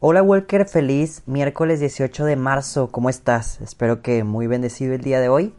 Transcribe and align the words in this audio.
Hola 0.00 0.22
Walker, 0.22 0.64
feliz 0.68 1.24
miércoles 1.26 1.80
18 1.80 2.24
de 2.24 2.36
marzo, 2.36 2.92
¿cómo 2.92 3.10
estás? 3.10 3.60
Espero 3.60 4.00
que 4.00 4.22
muy 4.22 4.46
bendecido 4.46 4.94
el 4.94 5.00
día 5.00 5.18
de 5.18 5.28
hoy. 5.28 5.56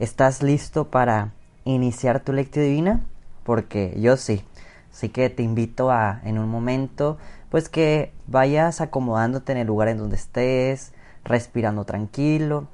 ¿Estás 0.00 0.42
listo 0.42 0.90
para 0.90 1.32
iniciar 1.64 2.18
tu 2.24 2.32
lectura 2.32 2.64
divina? 2.64 3.06
Porque 3.44 3.94
yo 4.00 4.16
sí. 4.16 4.42
Así 4.90 5.10
que 5.10 5.30
te 5.30 5.44
invito 5.44 5.92
a, 5.92 6.22
en 6.24 6.40
un 6.40 6.48
momento, 6.48 7.18
pues 7.50 7.68
que 7.68 8.12
vayas 8.26 8.80
acomodándote 8.80 9.52
en 9.52 9.58
el 9.58 9.68
lugar 9.68 9.86
en 9.86 9.98
donde 9.98 10.16
estés, 10.16 10.92
respirando 11.22 11.84
tranquilo, 11.84 12.66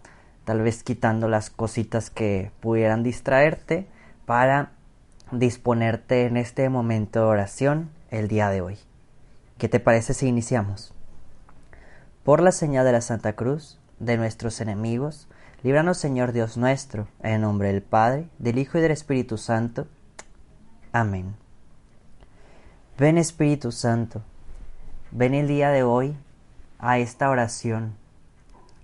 tal 0.47 0.63
vez 0.63 0.83
quitando 0.85 1.29
las 1.29 1.51
cositas 1.51 2.09
que 2.09 2.51
pudieran 2.61 3.03
distraerte 3.03 3.87
para 4.25 4.73
disponerte 5.33 6.25
en 6.25 6.39
este 6.39 6.71
momento 6.71 7.21
de 7.21 7.27
oración 7.27 7.91
el 8.11 8.27
día 8.27 8.49
de 8.49 8.63
hoy. 8.63 8.88
¿Qué 9.59 9.69
te 9.69 9.81
parece 9.81 10.15
si 10.15 10.29
iniciamos? 10.29 10.95
Por 12.23 12.41
la 12.41 12.53
señal 12.53 12.85
de 12.85 12.93
la 12.93 13.01
Santa 13.01 13.33
Cruz, 13.33 13.81
de 13.99 14.17
nuestros 14.17 14.61
enemigos, 14.61 15.27
líbranos 15.65 15.99
Señor 15.99 16.31
Dios 16.31 16.57
nuestro, 16.57 17.09
en 17.25 17.41
nombre 17.41 17.73
del 17.73 17.83
Padre, 17.83 18.29
del 18.39 18.59
Hijo 18.59 18.79
y 18.79 18.83
del 18.83 18.93
Espíritu 18.93 19.37
Santo. 19.37 19.89
Amén. 20.93 21.35
Ven 22.99 23.19
Espíritu 23.19 23.73
Santo, 23.73 24.23
ven 25.11 25.35
el 25.35 25.49
día 25.49 25.71
de 25.71 25.83
hoy 25.83 26.17
a 26.79 26.99
esta 27.01 27.29
oración, 27.29 27.97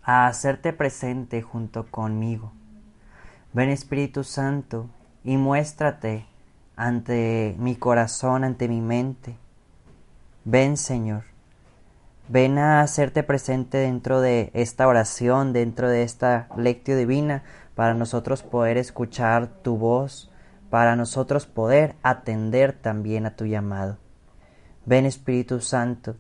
a 0.02 0.27
hacerte 0.27 0.72
presente 0.72 1.41
junto 1.41 1.86
conmigo. 1.88 2.52
Ven 3.52 3.68
Espíritu 3.70 4.24
Santo 4.24 4.88
y 5.22 5.36
muéstrate 5.36 6.27
ante 6.74 7.54
mi 7.60 7.77
corazón, 7.77 8.42
ante 8.42 8.66
mi 8.66 8.80
mente, 8.80 9.36
Ven 10.46 10.76
Señor, 10.76 11.22
ven 12.28 12.58
a 12.58 12.82
hacerte 12.82 13.22
presente 13.22 13.78
dentro 13.78 14.20
de 14.20 14.50
esta 14.52 14.86
oración, 14.86 15.55
dentro 15.55 15.88
de 15.88 16.02
esta 16.02 16.48
lectio 16.55 16.98
divina, 16.98 17.44
para 17.74 17.94
nosotros 17.94 18.42
poder 18.42 18.77
escuchar 18.77 19.46
tu 19.62 19.78
voz, 19.78 20.30
para 20.69 20.96
nosotros 20.96 21.46
poder 21.46 21.96
atender 22.02 22.74
también 22.74 23.24
a 23.24 23.36
tu 23.36 23.46
llamado. 23.46 23.96
Ven 24.84 25.06
Espíritu 25.06 25.60
Santo, 25.60 26.14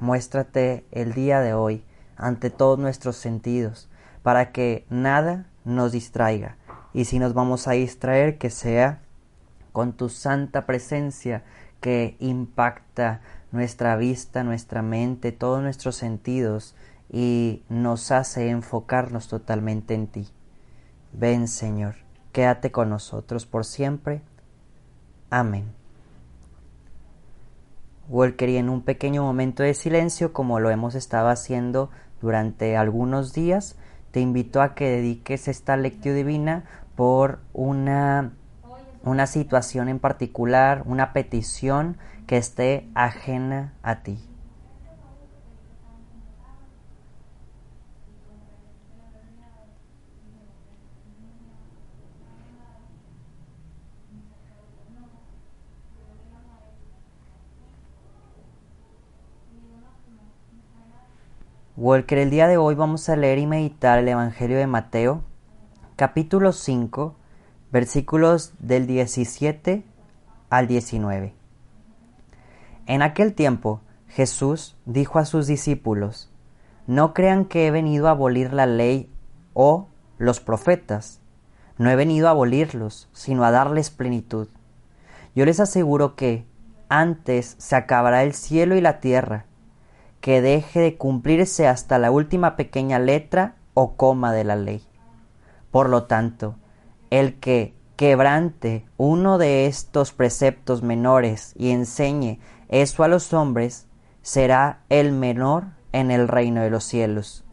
muéstrate 0.00 0.84
el 0.90 1.12
día 1.12 1.38
de 1.38 1.54
hoy 1.54 1.84
ante 2.16 2.50
todos 2.50 2.80
nuestros 2.80 3.14
sentidos, 3.14 3.88
para 4.24 4.50
que 4.50 4.86
nada 4.90 5.46
nos 5.64 5.92
distraiga, 5.92 6.56
y 6.92 7.04
si 7.04 7.20
nos 7.20 7.32
vamos 7.32 7.68
a 7.68 7.72
distraer, 7.72 8.38
que 8.38 8.50
sea 8.50 9.02
con 9.70 9.92
tu 9.92 10.08
santa 10.08 10.66
presencia 10.66 11.44
que 11.80 12.16
impacta 12.18 13.20
nuestra 13.52 13.96
vista, 13.96 14.44
nuestra 14.44 14.82
mente, 14.82 15.32
todos 15.32 15.62
nuestros 15.62 15.96
sentidos 15.96 16.74
y 17.10 17.62
nos 17.68 18.10
hace 18.10 18.50
enfocarnos 18.50 19.28
totalmente 19.28 19.94
en 19.94 20.06
ti. 20.06 20.28
Ven 21.12 21.48
Señor, 21.48 21.96
quédate 22.32 22.70
con 22.70 22.90
nosotros 22.90 23.46
por 23.46 23.64
siempre. 23.64 24.20
Amén. 25.30 25.72
Walker, 28.08 28.48
y 28.48 28.56
en 28.56 28.70
un 28.70 28.82
pequeño 28.82 29.22
momento 29.22 29.62
de 29.62 29.74
silencio, 29.74 30.32
como 30.32 30.60
lo 30.60 30.70
hemos 30.70 30.94
estado 30.94 31.28
haciendo 31.28 31.90
durante 32.22 32.76
algunos 32.76 33.34
días, 33.34 33.76
te 34.12 34.20
invito 34.20 34.62
a 34.62 34.74
que 34.74 34.88
dediques 34.88 35.48
esta 35.48 35.76
lectio 35.76 36.14
divina 36.14 36.64
por 36.96 37.40
una, 37.52 38.32
una 39.04 39.26
situación 39.26 39.88
en 39.88 39.98
particular, 39.98 40.82
una 40.86 41.12
petición 41.12 41.98
que 42.28 42.36
esté 42.36 42.86
ajena 42.94 43.72
a 43.82 44.02
ti. 44.02 44.18
Walker, 61.78 62.18
el 62.18 62.28
día 62.28 62.46
de 62.46 62.58
hoy 62.58 62.74
vamos 62.74 63.08
a 63.08 63.16
leer 63.16 63.38
y 63.38 63.46
meditar 63.46 64.00
el 64.00 64.08
Evangelio 64.08 64.58
de 64.58 64.66
Mateo, 64.66 65.22
capítulo 65.96 66.52
5, 66.52 67.16
versículos 67.72 68.52
del 68.58 68.86
17 68.86 69.82
al 70.50 70.66
19. 70.66 71.37
En 72.88 73.02
aquel 73.02 73.34
tiempo 73.34 73.82
Jesús 74.08 74.74
dijo 74.86 75.18
a 75.18 75.26
sus 75.26 75.46
discípulos, 75.46 76.30
No 76.86 77.12
crean 77.12 77.44
que 77.44 77.66
he 77.66 77.70
venido 77.70 78.08
a 78.08 78.12
abolir 78.12 78.54
la 78.54 78.64
ley 78.64 79.10
o 79.52 79.88
los 80.16 80.40
profetas. 80.40 81.20
No 81.76 81.90
he 81.90 81.96
venido 81.96 82.28
a 82.28 82.30
abolirlos, 82.30 83.10
sino 83.12 83.44
a 83.44 83.50
darles 83.50 83.90
plenitud. 83.90 84.48
Yo 85.34 85.44
les 85.44 85.60
aseguro 85.60 86.16
que 86.16 86.46
antes 86.88 87.56
se 87.58 87.76
acabará 87.76 88.22
el 88.22 88.32
cielo 88.32 88.74
y 88.74 88.80
la 88.80 89.00
tierra, 89.00 89.44
que 90.22 90.40
deje 90.40 90.80
de 90.80 90.96
cumplirse 90.96 91.68
hasta 91.68 91.98
la 91.98 92.10
última 92.10 92.56
pequeña 92.56 92.98
letra 92.98 93.56
o 93.74 93.96
coma 93.96 94.32
de 94.32 94.44
la 94.44 94.56
ley. 94.56 94.82
Por 95.70 95.90
lo 95.90 96.04
tanto, 96.04 96.56
el 97.10 97.38
que 97.38 97.74
quebrante 97.96 98.86
uno 98.96 99.36
de 99.36 99.66
estos 99.66 100.12
preceptos 100.12 100.82
menores 100.82 101.52
y 101.56 101.70
enseñe 101.70 102.40
eso 102.68 103.02
a 103.02 103.08
los 103.08 103.32
hombres 103.32 103.86
será 104.22 104.80
el 104.88 105.12
menor 105.12 105.64
en 105.92 106.10
el 106.10 106.28
reino 106.28 106.62
de 106.62 106.70
los 106.70 106.84
cielos. 106.84 107.44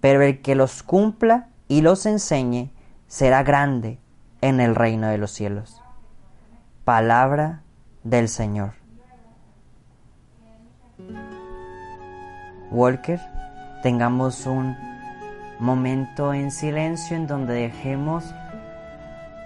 Pero 0.00 0.22
el 0.22 0.42
que 0.42 0.54
los 0.54 0.82
cumpla 0.82 1.48
y 1.68 1.80
los 1.80 2.06
enseñe 2.06 2.70
será 3.06 3.42
grande 3.42 3.98
en 4.40 4.60
el 4.60 4.74
reino 4.74 5.08
de 5.08 5.18
los 5.18 5.30
cielos. 5.30 5.80
Palabra 6.84 7.62
del 8.02 8.28
Señor. 8.28 8.74
Walker, 12.70 13.20
tengamos 13.82 14.46
un 14.46 14.76
momento 15.60 16.34
en 16.34 16.50
silencio 16.50 17.16
en 17.16 17.26
donde 17.26 17.54
dejemos 17.54 18.24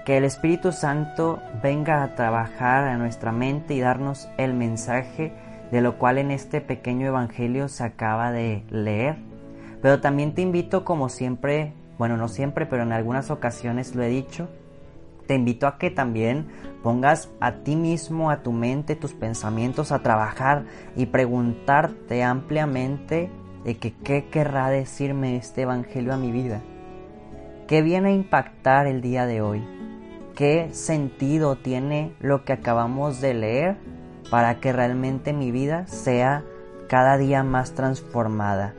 que 0.08 0.16
el 0.16 0.24
Espíritu 0.24 0.72
Santo 0.72 1.38
venga 1.62 2.02
a 2.02 2.14
trabajar 2.14 2.84
a 2.84 2.96
nuestra 2.96 3.30
mente 3.30 3.74
y 3.74 3.80
darnos 3.80 4.26
el 4.38 4.54
mensaje 4.54 5.34
de 5.70 5.82
lo 5.82 5.98
cual 5.98 6.16
en 6.16 6.30
este 6.30 6.62
pequeño 6.62 7.06
Evangelio 7.06 7.68
se 7.68 7.84
acaba 7.84 8.32
de 8.32 8.64
leer. 8.70 9.18
Pero 9.82 10.00
también 10.00 10.32
te 10.32 10.40
invito, 10.40 10.82
como 10.82 11.10
siempre, 11.10 11.74
bueno, 11.98 12.16
no 12.16 12.28
siempre, 12.28 12.64
pero 12.64 12.84
en 12.84 12.92
algunas 12.92 13.30
ocasiones 13.30 13.94
lo 13.94 14.02
he 14.02 14.08
dicho, 14.08 14.48
te 15.26 15.34
invito 15.34 15.66
a 15.66 15.76
que 15.76 15.90
también 15.90 16.48
pongas 16.82 17.28
a 17.38 17.56
ti 17.56 17.76
mismo, 17.76 18.30
a 18.30 18.42
tu 18.42 18.50
mente, 18.50 18.96
tus 18.96 19.12
pensamientos 19.12 19.92
a 19.92 19.98
trabajar 19.98 20.64
y 20.96 21.04
preguntarte 21.04 22.22
ampliamente 22.22 23.30
de 23.62 23.76
que 23.76 23.92
qué 23.92 24.24
querrá 24.30 24.70
decirme 24.70 25.36
este 25.36 25.62
Evangelio 25.64 26.14
a 26.14 26.16
mi 26.16 26.32
vida. 26.32 26.62
¿Qué 27.66 27.82
viene 27.82 28.08
a 28.08 28.14
impactar 28.14 28.86
el 28.86 29.02
día 29.02 29.26
de 29.26 29.42
hoy? 29.42 29.62
Qué 30.38 30.68
sentido 30.70 31.56
tiene 31.56 32.14
lo 32.20 32.44
que 32.44 32.52
acabamos 32.52 33.20
de 33.20 33.34
leer 33.34 33.76
para 34.30 34.60
que 34.60 34.72
realmente 34.72 35.32
mi 35.32 35.50
vida 35.50 35.88
sea 35.88 36.44
cada 36.88 37.18
día 37.18 37.42
más 37.42 37.74
transformada. 37.74 38.72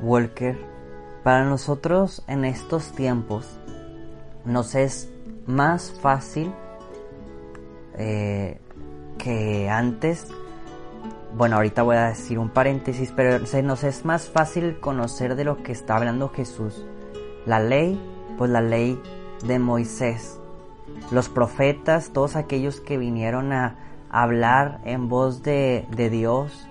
Walker, 0.00 0.58
para 1.22 1.44
nosotros 1.44 2.22
en 2.26 2.44
estos 2.44 2.92
tiempos 2.92 3.58
nos 4.44 4.74
es 4.74 5.10
más 5.46 5.92
fácil 6.00 6.52
eh, 7.96 8.58
que 9.18 9.68
antes. 9.68 10.26
Bueno, 11.36 11.56
ahorita 11.56 11.82
voy 11.82 11.96
a 11.96 12.06
decir 12.06 12.38
un 12.38 12.48
paréntesis, 12.48 13.12
pero 13.14 13.44
se 13.46 13.62
nos 13.62 13.84
es 13.84 14.04
más 14.04 14.28
fácil 14.28 14.80
conocer 14.80 15.36
de 15.36 15.44
lo 15.44 15.62
que 15.62 15.72
está 15.72 15.96
hablando 15.96 16.30
Jesús. 16.30 16.86
La 17.44 17.60
ley, 17.60 18.00
pues 18.38 18.50
la 18.50 18.62
ley 18.62 19.00
de 19.44 19.58
Moisés. 19.58 20.40
Los 21.10 21.28
profetas, 21.28 22.10
todos 22.12 22.36
aquellos 22.36 22.80
que 22.80 22.96
vinieron 22.96 23.52
a 23.52 23.76
hablar 24.10 24.80
en 24.84 25.08
voz 25.08 25.42
de, 25.42 25.86
de 25.90 26.08
Dios, 26.08 26.68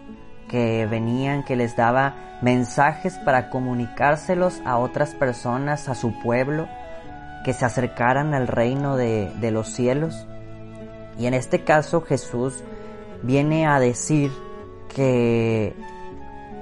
que 0.47 0.85
venían, 0.85 1.43
que 1.43 1.55
les 1.55 1.75
daba 1.75 2.15
mensajes 2.41 3.17
para 3.19 3.49
comunicárselos 3.49 4.61
a 4.65 4.77
otras 4.77 5.15
personas, 5.15 5.89
a 5.89 5.95
su 5.95 6.17
pueblo, 6.19 6.67
que 7.43 7.53
se 7.53 7.65
acercaran 7.65 8.33
al 8.33 8.47
reino 8.47 8.97
de, 8.97 9.31
de 9.39 9.51
los 9.51 9.69
cielos. 9.69 10.27
Y 11.17 11.25
en 11.25 11.33
este 11.33 11.63
caso 11.63 12.01
Jesús 12.01 12.63
viene 13.23 13.67
a 13.67 13.79
decir 13.79 14.31
que 14.93 15.75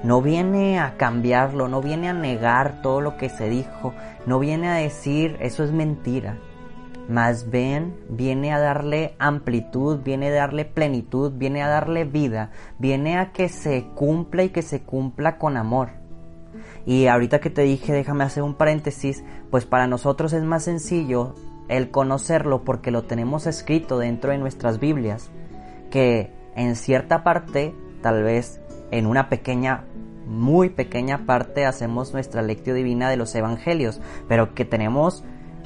no 0.04 0.22
viene 0.22 0.80
a 0.80 0.98
cambiarlo, 0.98 1.68
no 1.68 1.82
viene 1.82 2.10
a 2.10 2.14
negar 2.14 2.82
todo 2.82 3.02
lo 3.02 3.18
que 3.18 3.30
se 3.30 3.50
dijo, 3.50 3.94
no 4.26 4.40
viene 4.40 4.70
a 4.70 4.76
decir 4.76 5.38
eso 5.40 5.64
es 5.64 5.72
mentira. 5.72 6.38
Más 7.08 7.52
bien 7.52 7.96
viene 8.10 8.52
a 8.52 8.60
darle 8.60 9.16
amplitud, 9.20 10.00
viene 10.04 10.30
a 10.30 10.34
darle 10.34 10.66
plenitud, 10.66 11.34
viene 11.36 11.62
a 11.62 11.68
darle 11.68 12.04
vida, 12.04 12.50
viene 12.80 13.18
a 13.18 13.32
que 13.32 13.48
se 13.48 13.86
cumpla 13.94 14.44
y 14.44 14.50
que 14.50 14.64
se 14.64 14.82
cumpla 14.82 15.38
con 15.38 15.56
amor. 15.56 15.90
Y 16.86 17.08
ahorita 17.08 17.40
que 17.40 17.50
te 17.52 17.62
dije, 17.62 17.94
déjame 17.94 18.24
hacer 18.24 18.42
un 18.42 18.56
paréntesis, 18.56 19.24
pues 19.52 19.66
para 19.66 19.88
nosotros 19.88 20.34
es 20.34 20.44
más 20.44 20.64
sencillo 20.64 21.36
el 21.68 21.92
conocerlo 21.92 22.64
porque 22.64 22.92
lo 22.92 23.04
tenemos 23.04 23.48
escrito 23.48 24.00
dentro 24.00 24.32
de 24.32 24.38
nuestras 24.38 24.80
Biblias, 24.80 25.30
que 25.92 26.32
en 26.56 26.76
cierta 26.76 27.24
parte, 27.24 27.76
tal 28.02 28.24
vez 28.24 28.62
en 28.92 29.06
una 29.06 29.30
pequeña, 29.30 29.84
muy 30.28 30.70
pequeña 30.70 31.26
parte, 31.26 31.66
hacemos 31.66 32.14
nuestra 32.14 32.42
lectio 32.42 32.74
divina 32.74 33.10
de 33.10 33.18
los 33.18 33.34
evangelios, 33.36 34.02
pero 34.28 34.54
que 34.56 34.66
tenemos 34.66 35.24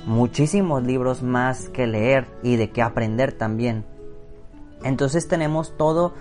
muchísimos 0.09 0.81
libros 0.83 1.21
más 1.21 1.69
que 1.69 1.85
leer 1.85 2.25
y 2.41 2.55
de 2.55 2.71
qué 2.71 2.81
aprender 2.81 3.31
también. 3.31 3.85
Entonces 4.83 5.27
tenemos 5.27 5.77
todo 5.77 6.13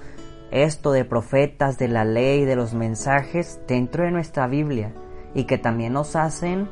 esto 0.51 0.93
de 0.93 1.07
profetas, 1.07 1.79
de 1.79 1.89
la 1.89 2.05
ley, 2.05 2.45
de 2.45 2.55
los 2.55 2.75
mensajes 2.75 3.61
dentro 3.67 4.05
de 4.05 4.11
nuestra 4.11 4.47
Biblia 4.47 4.93
y 5.35 5.45
que 5.45 5.57
también 5.57 5.95
nos 5.95 6.17
hacen 6.17 6.69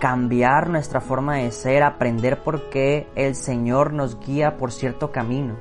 cambiar 0.00 0.70
nuestra 0.70 1.02
forma 1.02 1.36
de 1.36 1.50
ser, 1.50 1.82
aprender 1.82 2.42
por 2.42 2.70
qué 2.70 3.06
el 3.16 3.34
Señor 3.34 3.92
nos 3.92 4.18
guía 4.18 4.56
por 4.56 4.72
cierto 4.72 5.12
camino. 5.12 5.56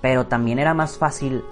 Pero 0.00 0.28
también 0.28 0.60
era 0.60 0.72
más 0.72 0.98
fácil 0.98 1.42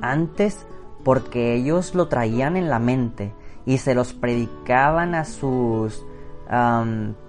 antes 0.00 0.66
porque 1.04 1.54
ellos 1.54 1.94
lo 1.94 2.08
traían 2.08 2.56
en 2.56 2.70
la 2.70 2.78
mente 2.78 3.34
y 3.66 3.78
se 3.78 3.94
los 3.94 4.14
predicaban 4.14 5.14
a 5.14 5.26
sus 5.26 6.06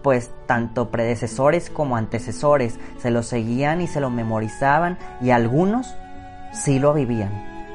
pues 0.02 0.32
tanto 0.48 0.90
predecesores 0.90 1.70
como 1.70 1.96
antecesores 1.96 2.78
se 2.98 3.10
lo 3.10 3.24
seguían 3.24 3.80
y 3.80 3.88
se 3.88 4.02
lo 4.02 4.10
memorizaban 4.10 4.98
y 5.22 5.30
algunos 5.30 5.96
sí 6.52 6.78
lo 6.78 6.94
vivían. 6.94 7.32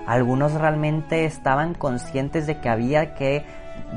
Algunos 0.06 0.53
realmente 0.53 1.25
estaban 1.25 1.75
conscientes 1.75 2.47
de 2.47 2.61
que 2.61 2.69
había 2.69 3.15
que 3.15 3.47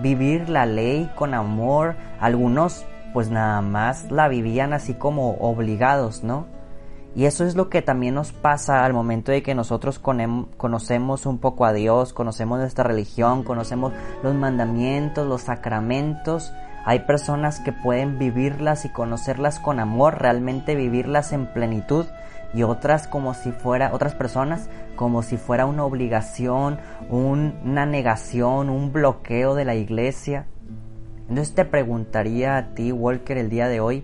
vivir 0.01 0.49
la 0.49 0.65
ley 0.65 1.11
con 1.15 1.33
amor, 1.33 1.95
algunos 2.19 2.85
pues 3.13 3.29
nada 3.29 3.61
más 3.61 4.09
la 4.11 4.29
vivían 4.29 4.71
así 4.71 4.93
como 4.93 5.31
obligados, 5.39 6.23
¿no? 6.23 6.45
Y 7.13 7.25
eso 7.25 7.43
es 7.43 7.55
lo 7.55 7.69
que 7.69 7.81
también 7.81 8.13
nos 8.13 8.31
pasa 8.31 8.85
al 8.85 8.93
momento 8.93 9.33
de 9.33 9.43
que 9.43 9.53
nosotros 9.53 9.99
conocemos 9.99 11.25
un 11.25 11.39
poco 11.39 11.65
a 11.65 11.73
Dios, 11.73 12.13
conocemos 12.13 12.59
nuestra 12.59 12.85
religión, 12.85 13.43
conocemos 13.43 13.91
los 14.23 14.33
mandamientos, 14.33 15.27
los 15.27 15.41
sacramentos, 15.41 16.53
hay 16.85 16.99
personas 16.99 17.59
que 17.59 17.71
pueden 17.71 18.17
vivirlas 18.17 18.85
y 18.85 18.89
conocerlas 18.89 19.59
con 19.59 19.79
amor, 19.79 20.21
realmente 20.21 20.75
vivirlas 20.75 21.31
en 21.31 21.47
plenitud 21.47 22.05
y 22.53 22.63
otras 22.63 23.07
como 23.07 23.33
si 23.33 23.51
fuera 23.51 23.93
otras 23.93 24.15
personas 24.15 24.69
como 24.95 25.23
si 25.23 25.37
fuera 25.37 25.65
una 25.65 25.83
obligación, 25.83 26.79
una 27.09 27.85
negación, 27.85 28.69
un 28.69 28.91
bloqueo 28.91 29.55
de 29.55 29.65
la 29.65 29.75
iglesia. 29.75 30.45
Entonces 31.27 31.55
te 31.55 31.65
preguntaría 31.65 32.57
a 32.57 32.73
ti, 32.75 32.91
Walker, 32.91 33.37
el 33.37 33.49
día 33.49 33.67
de 33.67 33.79
hoy, 33.79 34.03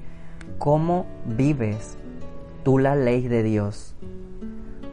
¿cómo 0.57 1.06
vives 1.25 1.97
tú 2.63 2.80
la 2.80 2.95
ley 2.95 3.27
de 3.27 3.44
Dios? 3.44 3.95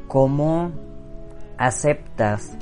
¿Cómo 0.08 0.72
aceptas 1.58 2.56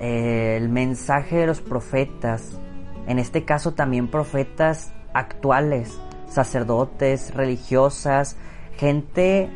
eh, 0.00 0.56
el 0.56 0.68
mensaje 0.68 1.36
de 1.36 1.46
los 1.46 1.60
profetas? 1.60 2.58
En 3.06 3.18
este 3.18 3.44
caso 3.44 3.72
también 3.72 4.08
profetas 4.08 4.92
actuales, 5.14 5.98
sacerdotes, 6.28 7.34
religiosas, 7.34 8.36
gente 8.76 9.50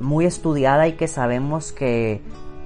muy 0.00 0.24
estudiada 0.24 0.88
y 0.88 0.94
que 0.94 1.08
sabemos 1.08 1.72
que, 1.72 2.22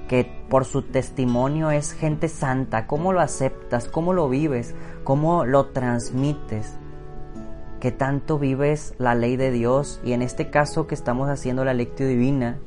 que 0.07 0.25
por 0.49 0.65
su 0.65 0.83
testimonio 0.83 1.71
es 1.71 1.93
gente 1.93 2.27
santa. 2.27 2.87
¿Cómo 2.87 3.13
lo 3.13 3.21
aceptas? 3.21 3.87
¿Cómo 3.87 4.13
lo 4.13 4.29
vives? 4.29 4.73
¿Cómo 5.03 5.45
lo 5.45 5.67
transmites? 5.67 6.77
¿Qué 7.79 7.91
tanto 7.91 8.37
vives 8.37 8.93
la 8.99 9.15
ley 9.15 9.37
de 9.37 9.51
Dios? 9.51 9.99
Y 10.03 10.13
en 10.13 10.21
este 10.21 10.49
caso 10.49 10.87
que 10.87 10.95
estamos 10.95 11.29
haciendo 11.29 11.65
la 11.65 11.73
lectio 11.73 12.07
divina, 12.07 12.59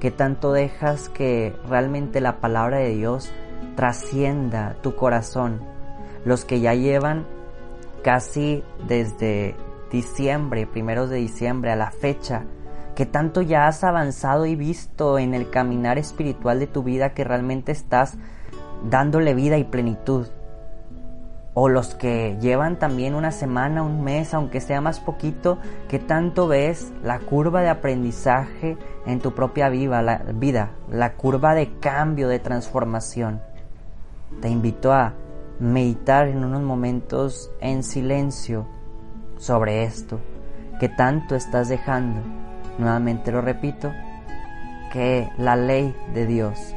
¿qué 0.00 0.10
tanto 0.10 0.52
dejas 0.52 1.08
que 1.08 1.56
realmente 1.68 2.20
la 2.20 2.40
palabra 2.40 2.78
de 2.78 2.90
Dios 2.90 3.32
trascienda 3.74 4.76
tu 4.82 4.96
corazón? 4.96 5.73
Los 6.24 6.44
que 6.44 6.60
ya 6.60 6.74
llevan 6.74 7.26
casi 8.02 8.62
desde 8.86 9.56
diciembre, 9.90 10.66
primeros 10.66 11.10
de 11.10 11.16
diciembre 11.16 11.70
a 11.70 11.76
la 11.76 11.90
fecha, 11.90 12.44
que 12.94 13.06
tanto 13.06 13.42
ya 13.42 13.66
has 13.66 13.84
avanzado 13.84 14.46
y 14.46 14.56
visto 14.56 15.18
en 15.18 15.34
el 15.34 15.50
caminar 15.50 15.98
espiritual 15.98 16.58
de 16.60 16.66
tu 16.66 16.82
vida 16.82 17.14
que 17.14 17.24
realmente 17.24 17.72
estás 17.72 18.16
dándole 18.88 19.34
vida 19.34 19.58
y 19.58 19.64
plenitud. 19.64 20.26
O 21.56 21.68
los 21.68 21.94
que 21.94 22.36
llevan 22.40 22.80
también 22.80 23.14
una 23.14 23.30
semana, 23.30 23.84
un 23.84 24.02
mes, 24.02 24.34
aunque 24.34 24.60
sea 24.60 24.80
más 24.80 24.98
poquito, 24.98 25.58
que 25.88 26.00
tanto 26.00 26.48
ves 26.48 26.92
la 27.04 27.20
curva 27.20 27.62
de 27.62 27.68
aprendizaje 27.68 28.76
en 29.06 29.20
tu 29.20 29.34
propia 29.34 29.68
vida, 29.68 30.02
la, 30.02 31.12
curva 31.12 31.54
de 31.54 31.78
cambio, 31.78 32.28
de 32.28 32.40
transformación. 32.40 33.40
Te 34.40 34.48
invito 34.48 34.92
a 34.92 35.14
meditar 35.58 36.28
en 36.28 36.44
unos 36.44 36.62
momentos 36.62 37.50
en 37.60 37.82
silencio 37.82 38.66
sobre 39.36 39.84
esto 39.84 40.20
que 40.78 40.88
tanto 40.88 41.34
estás 41.34 41.68
dejando. 41.68 42.20
Nuevamente 42.78 43.30
lo 43.30 43.40
repito, 43.40 43.92
que 44.92 45.28
la 45.38 45.56
ley 45.56 45.94
de 46.12 46.26
Dios, 46.26 46.74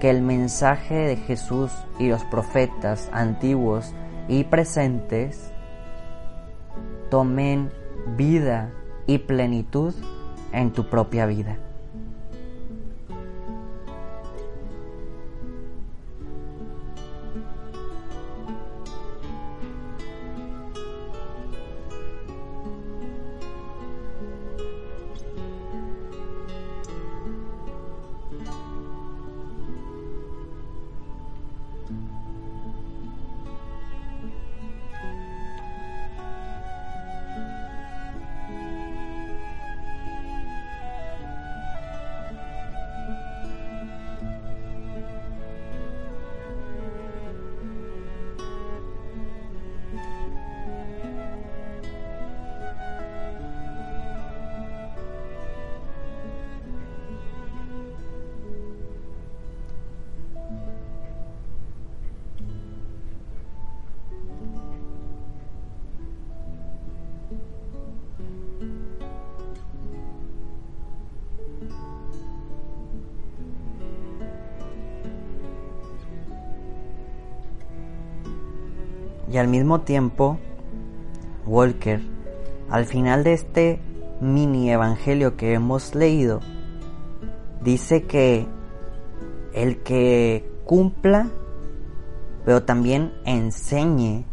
que 0.00 0.10
el 0.10 0.22
mensaje 0.22 0.94
de 0.94 1.16
Jesús 1.16 1.72
y 1.98 2.08
los 2.08 2.24
profetas 2.24 3.08
antiguos 3.12 3.94
y 4.28 4.44
presentes 4.44 5.52
tomen 7.10 7.70
vida 8.16 8.70
y 9.06 9.18
plenitud 9.18 9.94
en 10.52 10.72
tu 10.72 10.88
propia 10.88 11.26
vida. 11.26 11.58
Y 79.32 79.38
al 79.38 79.48
mismo 79.48 79.80
tiempo, 79.80 80.38
Walker, 81.46 82.02
al 82.68 82.84
final 82.84 83.24
de 83.24 83.32
este 83.32 83.80
mini 84.20 84.70
evangelio 84.70 85.38
que 85.38 85.54
hemos 85.54 85.94
leído, 85.94 86.40
dice 87.62 88.02
que 88.02 88.46
el 89.54 89.82
que 89.82 90.46
cumpla, 90.66 91.28
pero 92.44 92.64
también 92.64 93.14
enseñe 93.24 94.26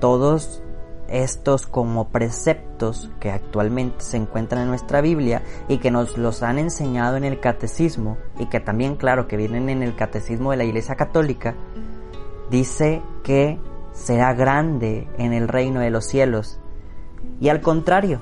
todos 0.00 0.64
estos 1.08 1.68
como 1.68 2.08
preceptos 2.08 3.08
que 3.20 3.30
actualmente 3.30 4.02
se 4.04 4.16
encuentran 4.16 4.62
en 4.62 4.68
nuestra 4.68 5.00
Biblia 5.00 5.44
y 5.68 5.78
que 5.78 5.92
nos 5.92 6.18
los 6.18 6.42
han 6.42 6.58
enseñado 6.58 7.16
en 7.16 7.24
el 7.24 7.38
catecismo 7.38 8.18
y 8.36 8.46
que 8.46 8.58
también 8.58 8.96
claro 8.96 9.28
que 9.28 9.36
vienen 9.36 9.68
en 9.68 9.84
el 9.84 9.94
catecismo 9.94 10.50
de 10.50 10.56
la 10.56 10.64
Iglesia 10.64 10.96
Católica, 10.96 11.54
dice 12.50 13.00
que 13.22 13.60
será 13.92 14.34
grande 14.34 15.08
en 15.18 15.32
el 15.32 15.48
reino 15.48 15.80
de 15.80 15.90
los 15.90 16.06
cielos. 16.06 16.58
Y 17.40 17.48
al 17.48 17.60
contrario, 17.60 18.20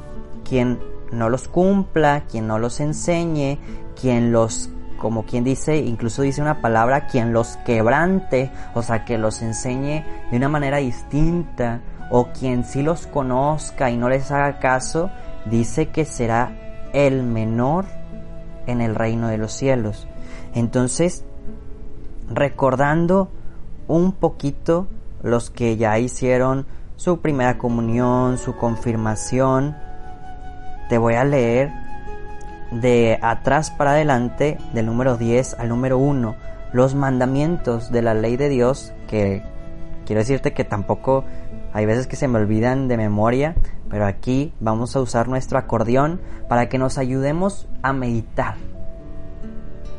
quien 0.49 0.79
no 1.13 1.29
los 1.29 1.49
cumpla, 1.49 2.25
quien 2.31 2.47
no 2.47 2.59
los 2.59 2.81
enseñe, 2.81 3.59
quien 4.01 4.33
los 4.33 4.71
como 4.99 5.25
quien 5.25 5.45
dice, 5.45 5.79
incluso 5.79 6.21
dice 6.21 6.43
una 6.43 6.61
palabra, 6.61 7.07
quien 7.07 7.33
los 7.33 7.57
quebrante, 7.65 8.51
o 8.75 8.83
sea, 8.83 9.07
que 9.07 9.17
los 9.17 9.41
enseñe 9.41 10.05
de 10.31 10.37
una 10.37 10.51
manera 10.51 10.77
distinta, 10.77 11.81
o 12.11 12.27
quien 12.33 12.65
sí 12.65 12.83
los 12.83 13.07
conozca 13.07 13.91
y 13.91 13.97
no 13.97 14.11
les 14.11 14.31
haga 14.31 14.59
caso, 14.59 15.11
dice 15.47 15.89
que 15.89 16.05
será 16.05 16.53
el 16.93 17.23
menor 17.23 17.87
en 18.67 18.83
el 18.83 18.95
reino 18.95 19.29
de 19.29 19.39
los 19.39 19.53
cielos. 19.53 20.07
Entonces, 20.55 21.25
recordando 22.29 23.31
un 23.89 24.13
poquito 24.13 24.87
los 25.23 25.51
que 25.51 25.77
ya 25.77 25.99
hicieron 25.99 26.67
su 26.97 27.21
primera 27.21 27.59
comunión, 27.59 28.39
su 28.39 28.57
confirmación, 28.57 29.77
te 30.89 30.99
voy 30.99 31.15
a 31.15 31.25
leer 31.25 31.71
de 32.73 33.19
atrás 33.23 33.71
para 33.71 33.93
adelante, 33.93 34.59
del 34.75 34.87
número 34.87 35.17
10 35.17 35.55
al 35.55 35.69
número 35.69 35.99
1, 35.99 36.35
los 36.73 36.95
mandamientos 36.95 37.91
de 37.91 38.03
la 38.03 38.15
ley 38.15 38.37
de 38.37 38.49
Dios, 38.49 38.93
que 39.09 39.43
quiero 40.07 40.21
decirte 40.21 40.53
que 40.53 40.65
tampoco 40.65 41.25
hay 41.73 41.87
veces 41.87 42.07
que 42.07 42.17
se 42.17 42.29
me 42.29 42.39
olvidan 42.39 42.89
de 42.89 42.97
memoria, 42.97 43.55
pero 43.89 44.07
aquí 44.07 44.53
vamos 44.61 44.95
a 44.95 45.01
usar 45.01 45.29
nuestro 45.29 45.59
acordeón 45.59 46.21
para 46.49 46.69
que 46.69 46.79
nos 46.79 46.99
ayudemos 46.99 47.69
a 47.83 47.93
meditar. 47.93 48.57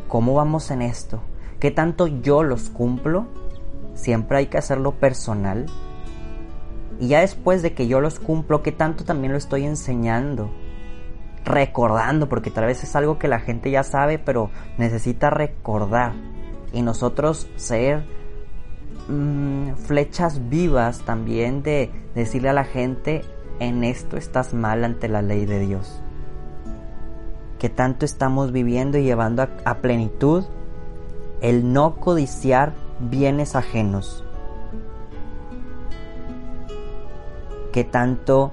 ¿Cómo 0.08 0.34
vamos 0.34 0.72
en 0.72 0.82
esto? 0.82 1.22
¿Qué 1.60 1.72
tanto 1.72 2.08
yo 2.08 2.44
los 2.44 2.70
cumplo? 2.70 3.28
Siempre 3.94 4.38
hay 4.38 4.48
que 4.48 4.58
hacerlo 4.58 4.94
personal. 4.94 5.66
Y 7.00 7.10
ya 7.10 7.22
después 7.22 7.62
de 7.62 7.74
que 7.74 7.88
yo 7.88 8.02
los 8.02 8.20
cumplo, 8.20 8.62
¿qué 8.62 8.72
tanto 8.72 9.04
también 9.04 9.32
lo 9.32 9.38
estoy 9.38 9.66
enseñando? 9.66 10.52
Recordando, 11.44 12.30
porque 12.30 12.52
tal 12.52 12.66
vez 12.66 12.84
es 12.84 12.96
algo 12.96 13.18
que 13.18 13.28
la 13.28 13.40
gente 13.40 13.72
ya 13.72 13.84
sabe, 13.84 14.20
pero 14.20 14.52
necesita 14.78 15.30
recordar. 15.30 16.14
Y 16.74 16.84
nosotros 16.84 17.48
ser 17.56 18.04
Mm, 19.08 19.74
flechas 19.76 20.50
vivas 20.50 21.00
también 21.02 21.64
de 21.64 21.92
decirle 22.16 22.50
a 22.50 22.54
la 22.54 22.64
gente, 22.64 23.24
en 23.60 23.84
esto 23.84 24.16
estás 24.16 24.54
mal 24.54 24.84
ante 24.84 25.10
la 25.10 25.22
ley 25.22 25.46
de 25.46 25.60
Dios. 25.60 26.02
Que 27.60 27.70
tanto 27.70 28.06
estamos 28.06 28.52
viviendo 28.52 28.98
y 28.98 29.04
llevando 29.04 29.44
a, 29.44 29.50
a 29.66 29.80
plenitud 29.80 30.46
el 31.42 31.74
no 31.74 31.96
codiciar 31.96 32.74
bienes 33.10 33.56
ajenos. 33.56 34.24
Que 37.72 37.84
tanto 37.84 38.52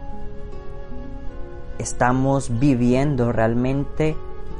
estamos 1.78 2.58
viviendo 2.58 3.32
realmente 3.32 4.16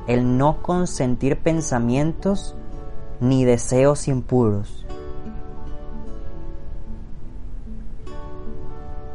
el 0.06 0.36
no 0.38 0.62
consentir 0.62 1.38
pensamientos 1.38 2.56
ni 3.20 3.44
deseos 3.44 4.08
impuros. 4.08 4.86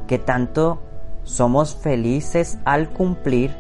que 0.08 0.20
tanto 0.20 0.80
somos 1.24 1.76
felices 1.76 2.60
al 2.66 2.90
cumplir 2.90 3.52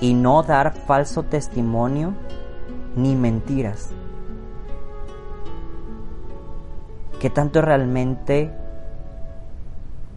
y 0.00 0.14
no 0.14 0.42
dar 0.42 0.74
falso 0.74 1.22
testimonio 1.22 2.14
ni 2.96 3.14
mentiras. 3.14 3.90
Que 7.22 7.30
tanto 7.30 7.62
realmente 7.62 8.50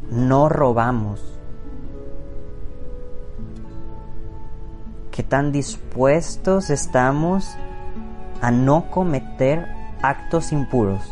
no 0.10 0.50
robamos. 0.50 1.40
Que 5.12 5.22
tan 5.22 5.52
dispuestos 5.52 6.72
estamos 6.72 7.56
a 8.42 8.50
no 8.50 8.90
cometer 8.90 9.68
actos 10.02 10.52
impuros. 10.52 11.10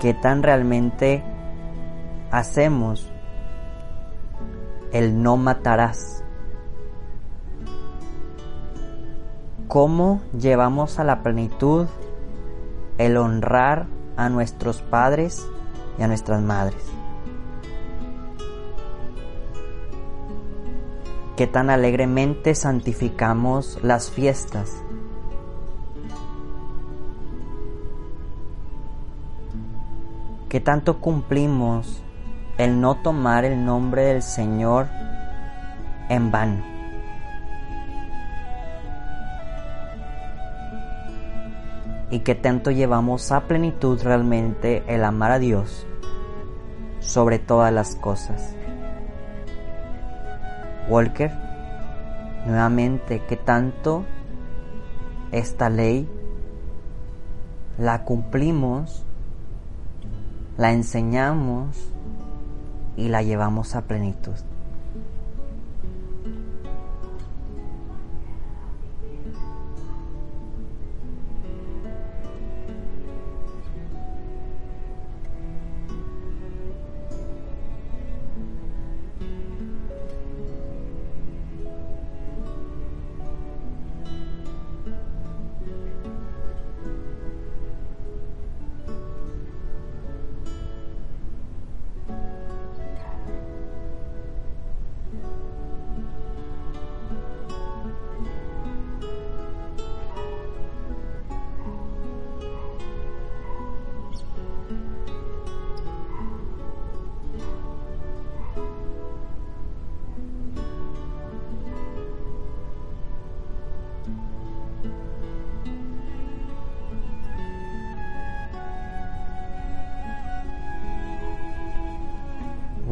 qué 0.00 0.14
tan 0.14 0.42
realmente 0.42 1.22
hacemos 2.30 3.10
el 4.92 5.22
no 5.22 5.36
matarás. 5.36 6.22
¿Cómo 9.68 10.20
llevamos 10.38 10.98
a 10.98 11.04
la 11.04 11.22
plenitud 11.22 11.86
el 12.98 13.16
honrar 13.16 13.86
a 14.16 14.28
nuestros 14.28 14.80
padres 14.80 15.46
y 15.98 16.02
a 16.02 16.08
nuestras 16.08 16.40
madres? 16.42 16.82
¿Qué 21.36 21.46
tan 21.46 21.68
alegremente 21.68 22.54
santificamos 22.54 23.78
las 23.82 24.10
fiestas? 24.10 24.82
que 30.48 30.60
tanto 30.60 31.00
cumplimos 31.00 32.02
el 32.56 32.80
no 32.80 32.94
tomar 33.02 33.44
el 33.44 33.64
nombre 33.64 34.04
del 34.04 34.22
Señor 34.22 34.86
en 36.08 36.30
vano. 36.30 36.75
Y 42.10 42.20
que 42.20 42.34
tanto 42.34 42.70
llevamos 42.70 43.32
a 43.32 43.42
plenitud 43.48 44.00
realmente 44.02 44.84
el 44.86 45.04
amar 45.04 45.32
a 45.32 45.38
Dios 45.38 45.86
sobre 47.00 47.38
todas 47.38 47.72
las 47.72 47.94
cosas. 47.96 48.54
Walker, 50.88 51.32
nuevamente, 52.46 53.22
que 53.28 53.36
tanto 53.36 54.04
esta 55.32 55.68
ley 55.68 56.08
la 57.78 58.04
cumplimos 58.04 59.06
la 60.56 60.72
enseñamos 60.72 61.92
y 62.96 63.08
la 63.08 63.22
llevamos 63.22 63.76
a 63.76 63.82
plenitud. 63.82 64.32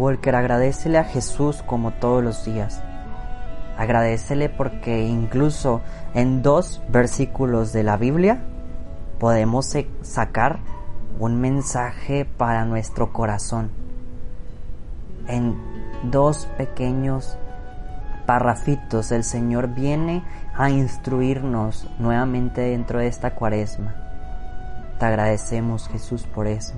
Walker, 0.05 0.37
agradecele 0.37 0.99
a 0.99 1.05
Jesús 1.05 1.63
como 1.63 1.93
todos 1.93 2.23
los 2.23 2.45
días. 2.45 2.83
Agradecele 3.79 4.51
porque 4.51 5.07
incluso 5.07 5.81
en 6.13 6.43
dos 6.43 6.83
versículos 6.89 7.73
de 7.73 7.85
la 7.85 7.97
Biblia 7.97 8.43
podemos 9.19 9.75
sacar 10.03 10.59
un 11.19 11.41
mensaje 11.41 12.27
para 12.27 12.67
nuestro 12.67 13.15
corazón 13.15 13.71
en 15.27 15.57
dos 16.11 16.49
pequeños 16.59 17.39
parrafitos 18.27 19.11
el 19.11 19.25
Señor 19.25 19.69
viene 19.69 20.23
a 20.55 20.69
instruirnos 20.69 21.89
nuevamente 21.99 22.61
dentro 22.61 22.99
de 22.99 23.07
esta 23.07 23.35
cuaresma. 23.35 23.95
Te 24.99 25.07
agradecemos 25.07 25.89
Jesús 25.89 26.25
por 26.25 26.47
eso. 26.47 26.75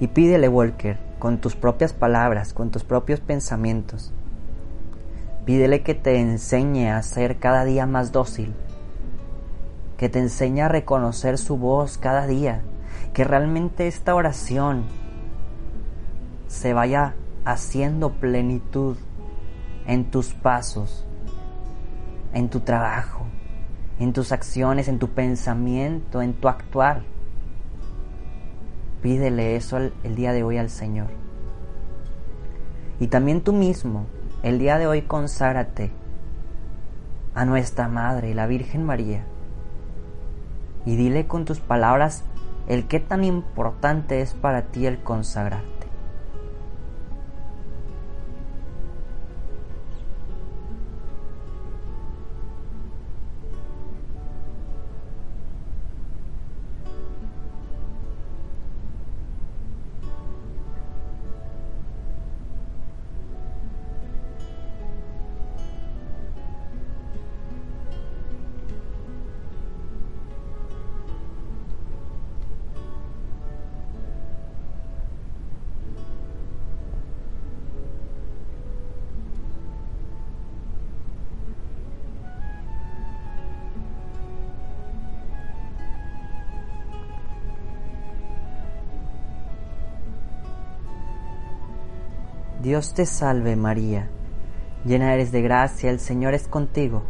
Y 0.00 0.08
pídele, 0.08 0.48
Walker, 0.48 0.98
con 1.24 1.38
tus 1.38 1.56
propias 1.56 1.94
palabras, 1.94 2.52
con 2.52 2.70
tus 2.70 2.84
propios 2.84 3.18
pensamientos. 3.18 4.12
Pídele 5.46 5.82
que 5.82 5.94
te 5.94 6.20
enseñe 6.20 6.90
a 6.90 7.02
ser 7.02 7.38
cada 7.38 7.64
día 7.64 7.86
más 7.86 8.12
dócil, 8.12 8.52
que 9.96 10.10
te 10.10 10.18
enseñe 10.18 10.60
a 10.60 10.68
reconocer 10.68 11.38
su 11.38 11.56
voz 11.56 11.96
cada 11.96 12.26
día, 12.26 12.60
que 13.14 13.24
realmente 13.24 13.86
esta 13.86 14.14
oración 14.14 14.84
se 16.46 16.74
vaya 16.74 17.14
haciendo 17.46 18.10
plenitud 18.12 18.98
en 19.86 20.10
tus 20.10 20.34
pasos, 20.34 21.06
en 22.34 22.50
tu 22.50 22.60
trabajo, 22.60 23.24
en 23.98 24.12
tus 24.12 24.30
acciones, 24.30 24.88
en 24.88 24.98
tu 24.98 25.08
pensamiento, 25.08 26.20
en 26.20 26.34
tu 26.34 26.48
actuar. 26.48 27.00
Pídele 29.04 29.54
eso 29.54 29.76
el, 29.76 30.14
día 30.14 30.32
de 30.32 30.44
hoy 30.44 30.56
al 30.56 30.70
Señor. 30.70 31.08
Y 32.98 33.08
también 33.08 33.42
tú 33.42 33.52
mismo, 33.52 34.06
el 34.42 34.58
día 34.58 34.78
de 34.78 34.86
hoy 34.86 35.02
conságrate 35.02 35.90
a 37.34 37.44
nuestra 37.44 37.86
Madre, 37.86 38.34
la 38.34 38.46
Virgen 38.46 38.82
María, 38.82 39.26
y 40.86 40.96
dile 40.96 41.26
con 41.26 41.44
tus 41.44 41.60
palabras 41.60 42.24
el 42.66 42.88
qué 42.88 42.98
tan 42.98 43.24
importante 43.24 44.22
es 44.22 44.32
para 44.32 44.62
ti 44.68 44.86
el 44.86 45.02
consagrar. 45.02 45.73
Dios 92.64 92.94
te 92.94 93.04
salve 93.04 93.56
María, 93.56 94.08
llena 94.86 95.12
eres 95.12 95.32
de 95.32 95.42
gracia, 95.42 95.90
el 95.90 96.00
Señor 96.00 96.32
es 96.32 96.48
contigo, 96.48 97.02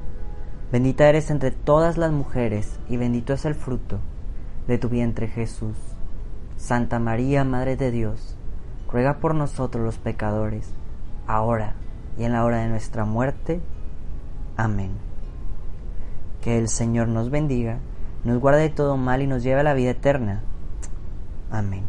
bendita 0.73 1.09
eres 1.09 1.31
entre 1.31 1.53
todas 1.53 1.97
las 1.97 2.11
mujeres 2.11 2.81
y 2.89 2.97
bendito 2.97 3.35
es 3.35 3.45
el 3.45 3.55
fruto 3.55 4.01
de 4.67 4.79
tu 4.79 4.89
vientre 4.89 5.29
Jesús. 5.29 5.77
Santa 6.57 6.99
María, 6.99 7.45
Madre 7.45 7.77
de 7.77 7.93
Dios, 7.93 8.37
ruega 8.91 9.19
por 9.19 9.37
nosotros 9.37 9.85
los 9.85 9.99
pecadores, 9.99 10.75
ahora 11.29 11.75
y 12.19 12.25
en 12.25 12.33
la 12.33 12.45
hora 12.45 12.59
de 12.59 12.69
nuestra 12.69 13.05
muerte. 13.05 13.61
Amén. 14.57 14.91
Que 16.43 16.59
el 16.59 16.69
Señor 16.69 17.07
nos 17.07 17.31
bendiga, 17.31 17.79
nos 18.25 18.41
guarde 18.41 18.63
de 18.63 18.71
todo 18.71 18.97
mal 18.97 19.23
y 19.23 19.29
nos 19.29 19.45
lleve 19.45 19.61
a 19.61 19.65
la 19.65 19.75
vida 19.75 19.91
eterna. 19.91 20.43
Amén. 21.53 21.85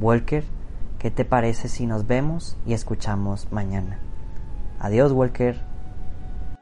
Walker 0.00 0.44
¿Qué 1.04 1.10
te 1.10 1.26
parece 1.26 1.68
si 1.68 1.84
nos 1.84 2.06
vemos 2.06 2.56
y 2.64 2.72
escuchamos 2.72 3.52
mañana? 3.52 3.98
Adiós, 4.80 5.12
Walker. 5.12 5.60